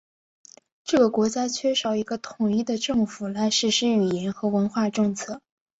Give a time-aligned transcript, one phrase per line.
[0.83, 5.39] 这个国家缺少一个统一的政府来实施语言和文化政策。